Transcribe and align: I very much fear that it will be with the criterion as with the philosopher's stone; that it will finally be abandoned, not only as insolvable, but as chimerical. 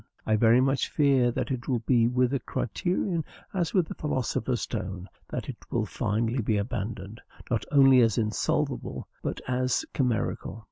I 0.25 0.35
very 0.35 0.61
much 0.61 0.89
fear 0.89 1.29
that 1.29 1.51
it 1.51 1.67
will 1.67 1.81
be 1.85 2.07
with 2.07 2.31
the 2.31 2.39
criterion 2.39 3.23
as 3.53 3.71
with 3.71 3.87
the 3.87 3.93
philosopher's 3.93 4.61
stone; 4.61 5.07
that 5.29 5.47
it 5.47 5.57
will 5.69 5.85
finally 5.85 6.41
be 6.41 6.57
abandoned, 6.57 7.21
not 7.51 7.65
only 7.71 8.01
as 8.01 8.17
insolvable, 8.17 9.07
but 9.21 9.39
as 9.47 9.85
chimerical. 9.93 10.59